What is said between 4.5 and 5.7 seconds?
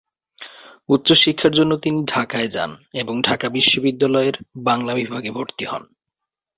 বাংলা বিভাগে ভর্তি